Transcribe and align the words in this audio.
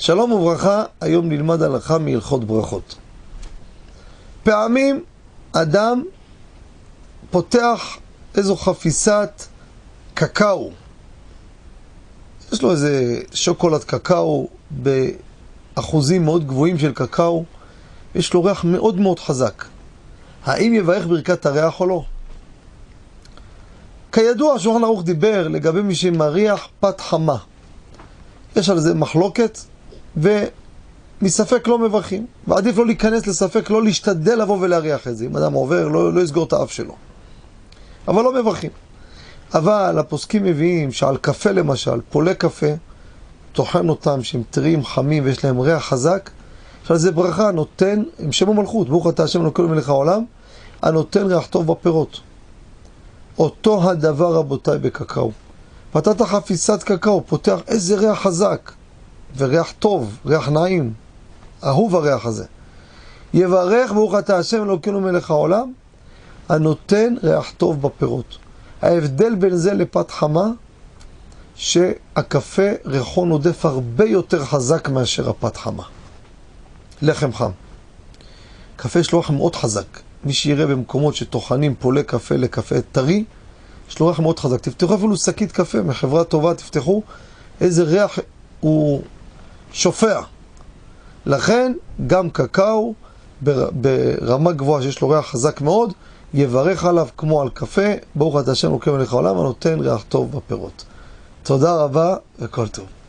שלום 0.00 0.32
וברכה, 0.32 0.84
היום 1.00 1.28
נלמד 1.28 1.62
הלכה 1.62 1.98
מהלכות 1.98 2.44
ברכות. 2.44 2.94
פעמים 4.42 5.04
אדם 5.52 6.04
פותח 7.30 7.96
איזו 8.34 8.56
חפיסת 8.56 9.42
קקאו. 10.14 10.70
יש 12.52 12.62
לו 12.62 12.70
איזה 12.70 13.20
שוקולד 13.34 13.84
קקאו 13.84 14.48
באחוזים 14.70 16.24
מאוד 16.24 16.46
גבוהים 16.46 16.78
של 16.78 16.92
קקאו, 16.92 17.44
יש 18.14 18.34
לו 18.34 18.44
ריח 18.44 18.64
מאוד 18.64 19.00
מאוד 19.00 19.18
חזק. 19.18 19.64
האם 20.44 20.74
יברך 20.74 21.06
ברכת 21.06 21.46
הריח 21.46 21.80
או 21.80 21.86
לא? 21.86 22.04
כידוע, 24.12 24.58
שולחן 24.58 24.84
ערוך 24.84 25.02
דיבר 25.02 25.48
לגבי 25.48 25.82
מי 25.82 25.94
שמריח 25.94 26.68
פת 26.80 27.00
חמה. 27.00 27.36
יש 28.56 28.68
על 28.68 28.80
זה 28.80 28.94
מחלוקת, 28.94 29.58
ומספק 30.16 31.68
לא 31.68 31.78
מברכים. 31.78 32.26
ועדיף 32.46 32.76
לא 32.76 32.86
להיכנס 32.86 33.26
לספק, 33.26 33.70
לא 33.70 33.82
להשתדל 33.82 34.42
לבוא 34.42 34.58
ולהריח 34.60 35.08
את 35.08 35.16
זה. 35.16 35.24
אם 35.24 35.36
אדם 35.36 35.52
עובר, 35.52 35.88
לא, 35.88 36.12
לא 36.12 36.20
יסגור 36.20 36.44
את 36.44 36.52
האף 36.52 36.72
שלו. 36.72 36.94
אבל 38.08 38.22
לא 38.22 38.40
מברכים. 38.40 38.70
אבל 39.54 39.98
הפוסקים 39.98 40.44
מביאים 40.44 40.92
שעל 40.92 41.16
קפה 41.16 41.50
למשל, 41.50 42.00
פולה 42.10 42.34
קפה, 42.34 42.66
טוחן 43.52 43.88
אותם 43.88 44.22
שהם 44.22 44.42
טריים, 44.50 44.84
חמים 44.84 45.24
ויש 45.24 45.44
להם 45.44 45.60
ריח 45.60 45.84
חזק, 45.84 46.30
עכשיו 46.82 46.96
זה 46.96 47.12
ברכה, 47.12 47.50
נותן, 47.50 48.02
עם 48.18 48.32
שם 48.32 48.48
המלכות, 48.48 48.88
ברוך 48.88 49.08
אתה 49.08 49.22
השם 49.22 49.40
אלוקינו 49.42 49.68
מלך 49.68 49.88
העולם, 49.88 50.24
הנותן 50.82 51.26
ריח 51.26 51.46
טוב 51.46 51.66
בפירות. 51.66 52.20
אותו 53.38 53.90
הדבר 53.90 54.34
רבותיי 54.34 54.78
בקקאו. 54.78 55.32
פתחת 55.92 56.22
חפיסת 56.22 56.82
קקאו, 56.82 57.26
פותח 57.26 57.58
איזה 57.68 57.96
ריח 57.96 58.22
חזק 58.22 58.72
וריח 59.36 59.72
טוב, 59.78 60.18
ריח 60.26 60.48
נעים, 60.48 60.92
אהוב 61.64 61.96
הריח 61.96 62.26
הזה. 62.26 62.44
יברך 63.34 63.92
ברוך 63.92 64.14
אתה 64.14 64.38
השם 64.38 64.62
אלוקינו 64.62 65.00
מלך 65.00 65.30
העולם, 65.30 65.72
הנותן 66.48 67.14
ריח 67.22 67.52
טוב 67.56 67.82
בפירות. 67.82 68.38
ההבדל 68.82 69.34
בין 69.34 69.56
זה 69.56 69.74
לפת 69.74 70.10
חמה, 70.10 70.46
שהקפה 71.54 72.62
ריחו 72.84 73.24
נודף 73.24 73.64
הרבה 73.64 74.04
יותר 74.04 74.44
חזק 74.44 74.88
מאשר 74.88 75.30
הפת 75.30 75.56
חמה. 75.56 75.82
לחם 77.02 77.32
חם. 77.32 77.50
קפה 78.76 78.98
יש 78.98 79.12
לו 79.12 79.18
ריח 79.18 79.30
מאוד 79.30 79.56
חזק. 79.56 80.00
מי 80.24 80.32
שיראה 80.32 80.66
במקומות 80.66 81.14
שטוחנים 81.14 81.74
פולה 81.74 82.02
קפה 82.02 82.36
לקפה 82.36 82.80
טרי, 82.92 83.24
יש 83.90 83.98
לו 84.00 84.06
ריח 84.06 84.20
מאוד 84.20 84.38
חזק. 84.38 84.60
תפתחו 84.60 84.94
אפילו 84.94 85.16
שקית 85.16 85.52
קפה 85.52 85.82
מחברה 85.82 86.24
טובה, 86.24 86.54
תפתחו 86.54 87.02
איזה 87.60 87.82
ריח 87.82 88.18
הוא 88.60 89.02
שופע. 89.72 90.20
לכן 91.26 91.72
גם 92.06 92.30
קקאו 92.30 92.94
ברמה 93.72 94.52
גבוהה 94.52 94.82
שיש 94.82 95.00
לו 95.00 95.08
ריח 95.08 95.26
חזק 95.26 95.60
מאוד, 95.60 95.92
יברך 96.34 96.84
עליו 96.84 97.08
כמו 97.16 97.42
על 97.42 97.48
קפה, 97.48 97.90
ברוך 98.14 98.40
אתה 98.40 98.52
השם 98.52 98.70
לוקח 98.70 98.88
מלך 98.88 99.12
העולם 99.12 99.38
הנותן 99.38 99.80
ריח 99.80 100.04
טוב 100.08 100.32
בפירות. 100.36 100.84
תודה 101.42 101.74
רבה 101.74 102.16
וכל 102.38 102.68
טוב. 102.68 102.99